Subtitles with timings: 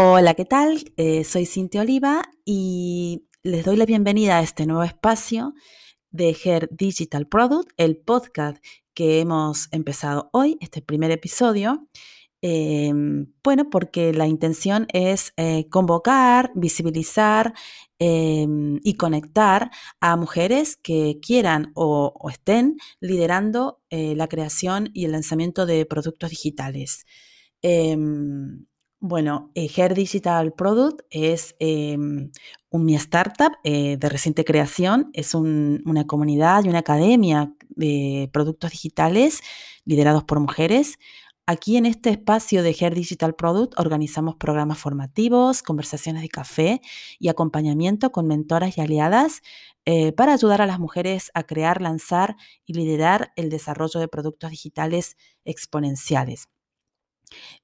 [0.00, 0.92] Hola, ¿qué tal?
[0.96, 5.54] Eh, soy Cintia Oliva y les doy la bienvenida a este nuevo espacio
[6.12, 8.64] de Her Digital Product, el podcast
[8.94, 11.88] que hemos empezado hoy, este primer episodio.
[12.42, 17.52] Em, bueno, porque la intención es eh, convocar, visibilizar
[17.98, 25.10] em, y conectar a mujeres que quieran o, estén liderando eh, la creación y el
[25.10, 27.04] lanzamiento de productos digitales.
[29.00, 32.32] Bueno, eh, Hair Digital Product es em,
[32.70, 35.10] un, mi startup eh, de reciente creación.
[35.12, 39.40] Es una comunidad y una academia de productos digitales
[39.84, 40.98] liderados por mujeres.
[41.46, 46.80] Aquí en este espacio de Hair Digital Product organizamos programas formativos, conversaciones de café
[47.20, 49.42] y acompañamiento con mentoras y aliadas
[49.86, 52.36] eh, para ayudar a las mujeres a crear, lanzar
[52.66, 56.48] y liderar el desarrollo de productos digitales exponenciales.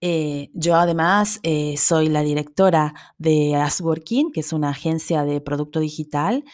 [0.00, 5.80] Eh, yo además eh, soy la directora de Asworking, que es una agencia de producto
[5.80, 6.44] digital,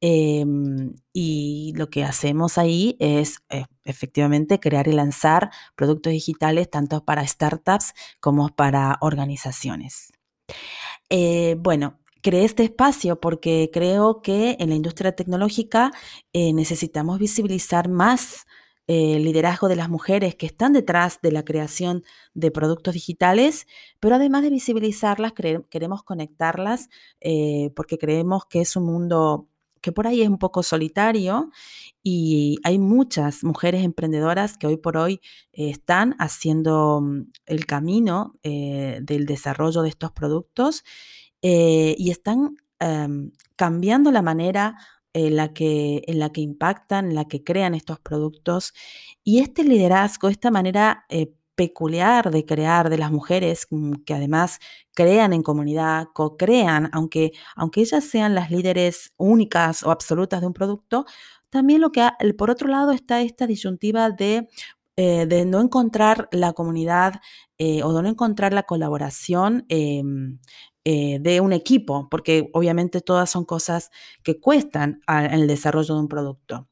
[0.00, 7.04] em, y lo que hacemos ahí es eh, efectivamente crear y lanzar productos digitales tanto
[7.04, 10.12] para startups como para organizaciones.
[11.58, 15.92] bueno, creé este espacio porque creo que en la industria tecnológica
[16.32, 18.46] necesitamos visibilizar más
[18.90, 22.02] el liderazgo de las mujeres que están detrás de la creación
[22.34, 23.68] de productos digitales,
[24.00, 26.88] pero además de visibilizarlas, queremos conectarlas
[27.20, 29.46] eh, porque creemos que es un mundo
[29.80, 31.52] que por ahí es un poco solitario
[32.02, 35.20] y hay muchas mujeres emprendedoras que hoy por hoy
[35.52, 40.82] eh, están haciendo mm, el camino eh, del desarrollo de estos productos
[41.42, 44.76] y están em, cambiando la manera
[45.12, 48.72] en la, que, en la que impactan, en la que crean estos productos.
[49.24, 54.58] Y este liderazgo, esta manera eh, peculiar de crear de las mujeres, mm, que además
[54.94, 60.52] crean en comunidad, co-crean, aunque, aunque ellas sean las líderes únicas o absolutas de un
[60.54, 61.04] producto,
[61.50, 64.48] también lo que, por otro lado, está esta disyuntiva de
[64.96, 67.22] eh, de no encontrar la comunidad
[67.58, 70.38] eh, o de no encontrar la colaboración em,
[70.84, 73.90] eh, de un equipo, porque obviamente todas son cosas
[74.22, 76.68] que cuestan en el desarrollo de un producto.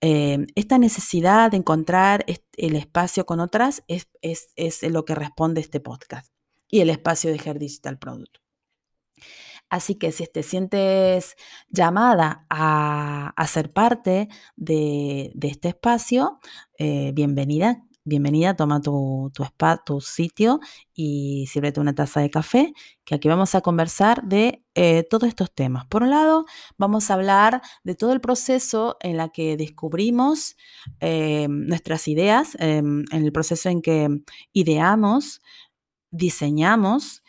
[0.00, 5.80] Eh, esta necesidad de encontrar el espacio con otras es, es, lo que responde este
[5.80, 6.32] podcast
[6.68, 8.36] y el espacio de Her Digital Product.
[9.70, 11.36] Así que si te sientes
[11.68, 16.38] llamada a, ser parte de, este espacio,
[16.78, 20.60] eh, bienvenida, bienvenida, toma tu, tu, spa, tu sitio
[20.94, 25.52] y sírvete una taza de café, que aquí vamos a conversar de eh, todos estos
[25.54, 25.86] temas.
[25.86, 26.44] Por un lado,
[26.76, 30.56] vamos a hablar de todo el proceso en la que descubrimos
[31.00, 34.08] eh, nuestras ideas, em, en el proceso en que
[34.52, 35.40] ideamos,
[36.10, 37.22] diseñamos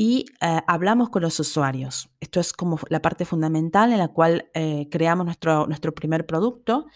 [0.00, 2.08] y eh, hablamos con los usuarios.
[2.20, 4.48] Esto es como la parte fundamental en la cual
[4.90, 6.86] creamos nuestro, nuestro primer producto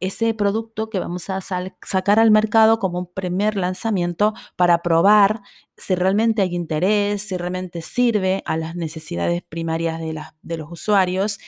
[0.00, 5.42] ese producto que vamos a sacar al mercado como un primer lanzamiento para probar
[5.76, 11.38] si realmente hay interés, si realmente sirve a las necesidades primarias de, de los usuarios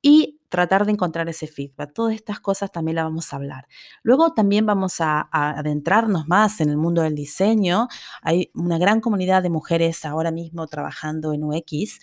[0.00, 1.92] y tratar de encontrar ese feedback.
[1.92, 3.68] Todas estas cosas también las vamos a hablar.
[4.02, 7.88] Luego también vamos a, adentrarnos más en el mundo del diseño.
[8.22, 11.98] Hay una gran comunidad de mujeres ahora mismo trabajando en UX,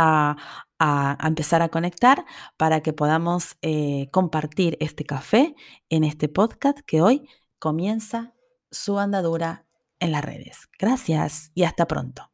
[0.84, 2.24] a, empezar a conectar
[2.56, 5.54] para que podamos eh, compartir este café
[5.88, 7.28] en este podcast que hoy
[7.60, 8.34] comienza
[8.72, 9.64] su andadura
[10.00, 10.68] en las redes.
[10.80, 12.31] Gracias y hasta pronto.